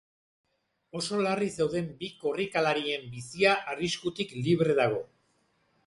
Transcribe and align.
Oso 0.99 1.19
larri 1.27 1.49
zeuden 1.59 1.91
bi 2.01 2.11
korrikalarien 2.25 3.07
bizia 3.13 3.55
arriskutik 3.75 4.37
libre 4.49 4.81
dago. 4.85 5.09